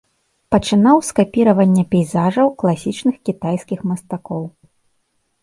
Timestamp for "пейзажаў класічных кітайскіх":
1.91-3.79